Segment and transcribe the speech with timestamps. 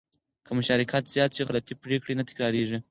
[0.45, 2.77] که مشارکت زیات شي، غلطې پرېکړې نه تکرارېږي.